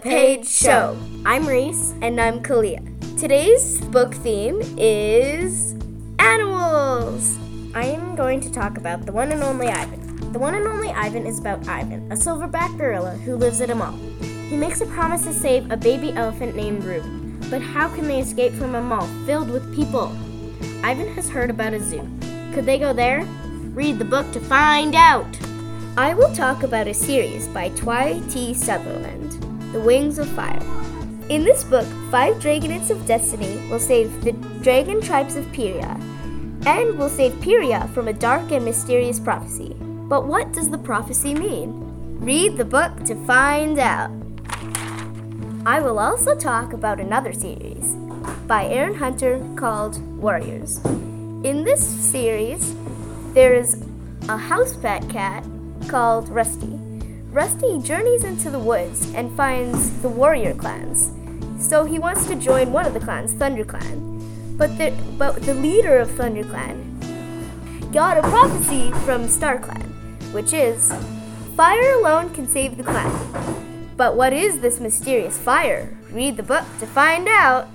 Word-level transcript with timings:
Page 0.00 0.48
Show. 0.48 0.96
I'm 1.26 1.46
Reese. 1.46 1.94
And 2.00 2.18
I'm 2.20 2.42
Khaliah. 2.42 2.82
Today's 3.18 3.80
book 3.82 4.14
theme 4.14 4.60
is 4.78 5.72
animals. 6.18 7.36
I 7.74 7.84
am 7.84 8.16
going 8.16 8.40
to 8.40 8.50
talk 8.50 8.78
about 8.78 9.04
the 9.04 9.12
one 9.12 9.32
and 9.32 9.42
only 9.42 9.68
Ivan. 9.68 10.32
The 10.32 10.38
one 10.38 10.54
and 10.54 10.66
only 10.66 10.88
Ivan 10.88 11.26
is 11.26 11.38
about 11.38 11.68
Ivan, 11.68 12.10
a 12.10 12.14
silverback 12.14 12.76
gorilla 12.78 13.16
who 13.18 13.36
lives 13.36 13.60
at 13.60 13.70
a 13.70 13.74
mall. 13.74 13.92
He 14.22 14.56
makes 14.56 14.80
a 14.80 14.86
promise 14.86 15.24
to 15.24 15.34
save 15.34 15.70
a 15.70 15.76
baby 15.76 16.12
elephant 16.12 16.56
named 16.56 16.82
Rue. 16.82 17.02
But 17.50 17.60
how 17.60 17.88
can 17.94 18.08
they 18.08 18.20
escape 18.20 18.54
from 18.54 18.74
a 18.74 18.80
mall 18.80 19.06
filled 19.26 19.50
with 19.50 19.74
people? 19.74 20.06
Ivan 20.82 21.12
has 21.14 21.28
heard 21.28 21.50
about 21.50 21.74
a 21.74 21.80
zoo. 21.80 22.08
Could 22.54 22.64
they 22.64 22.78
go 22.78 22.92
there? 22.92 23.24
Read 23.74 23.98
the 23.98 24.04
book 24.04 24.30
to 24.32 24.40
find 24.40 24.94
out. 24.94 25.26
I 25.96 26.12
will 26.12 26.34
talk 26.34 26.64
about 26.64 26.88
a 26.88 26.92
series 26.92 27.46
by 27.46 27.68
Tui 27.68 28.20
T. 28.28 28.52
Sutherland, 28.52 29.30
The 29.72 29.78
Wings 29.78 30.18
of 30.18 30.28
Fire. 30.30 30.60
In 31.28 31.44
this 31.44 31.62
book, 31.62 31.86
five 32.10 32.34
Dragonets 32.38 32.90
of 32.90 33.06
Destiny 33.06 33.64
will 33.70 33.78
save 33.78 34.24
the 34.24 34.32
dragon 34.60 35.00
tribes 35.00 35.36
of 35.36 35.46
Pyrrhia 35.52 35.96
and 36.66 36.98
will 36.98 37.08
save 37.08 37.40
Pyrrhia 37.40 37.88
from 37.94 38.08
a 38.08 38.12
dark 38.12 38.50
and 38.50 38.64
mysterious 38.64 39.20
prophecy. 39.20 39.76
But 39.78 40.26
what 40.26 40.52
does 40.52 40.68
the 40.68 40.78
prophecy 40.78 41.32
mean? 41.32 42.18
Read 42.18 42.56
the 42.56 42.64
book 42.64 43.04
to 43.04 43.14
find 43.24 43.78
out. 43.78 44.10
I 45.64 45.78
will 45.78 46.00
also 46.00 46.34
talk 46.34 46.72
about 46.72 46.98
another 46.98 47.32
series 47.32 47.94
by 48.48 48.66
Erin 48.66 48.94
Hunter 48.94 49.40
called 49.54 50.02
Warriors. 50.20 50.84
In 51.44 51.62
this 51.62 51.86
series, 51.86 52.74
there 53.32 53.54
is 53.54 53.80
a 54.28 54.36
house 54.36 54.76
pet 54.76 55.08
cat 55.08 55.44
called 55.88 56.28
Rusty. 56.28 56.78
Rusty 57.30 57.80
journeys 57.80 58.24
into 58.24 58.50
the 58.50 58.58
woods 58.58 59.12
and 59.14 59.36
finds 59.36 59.90
the 60.02 60.08
warrior 60.08 60.54
clans. 60.54 61.10
So 61.58 61.84
he 61.84 61.98
wants 61.98 62.26
to 62.26 62.34
join 62.34 62.72
one 62.72 62.86
of 62.86 62.94
the 62.94 63.00
clans, 63.00 63.32
Thunder 63.32 63.64
Clan. 63.64 64.56
But 64.56 64.78
the, 64.78 64.92
but 65.18 65.42
the 65.42 65.54
leader 65.54 65.98
of 65.98 66.10
Thunder 66.12 66.44
Clan 66.44 67.90
got 67.92 68.18
a 68.18 68.22
prophecy 68.22 68.90
from 69.04 69.28
Star 69.28 69.58
Clan, 69.58 69.82
which 70.32 70.52
is 70.52 70.92
fire 71.56 71.94
alone 71.94 72.30
can 72.34 72.48
save 72.48 72.76
the 72.76 72.82
clan. 72.82 73.90
But 73.96 74.16
what 74.16 74.32
is 74.32 74.58
this 74.58 74.80
mysterious 74.80 75.38
fire? 75.38 75.96
Read 76.10 76.36
the 76.36 76.42
book 76.42 76.64
to 76.80 76.86
find 76.86 77.28
out. 77.28 77.68